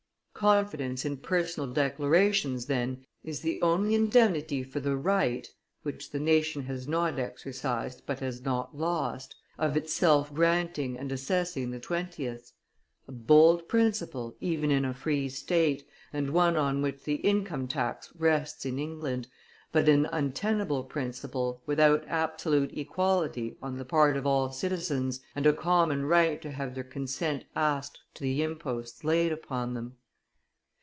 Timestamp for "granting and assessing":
10.33-11.69